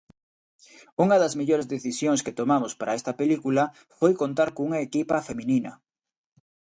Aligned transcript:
Unha 1.03 1.17
das 1.23 1.33
mellores 1.39 1.67
decisións 1.75 2.23
que 2.25 2.37
tomamos 2.39 2.73
para 2.79 2.95
esta 2.99 3.13
película 3.21 3.63
foi 3.99 4.11
contar 4.21 4.49
cunha 4.55 4.79
equipa 4.87 5.25
feminina. 5.27 5.71